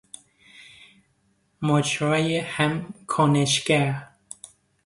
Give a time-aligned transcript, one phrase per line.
[1.61, 4.07] مجرای هم کنشگر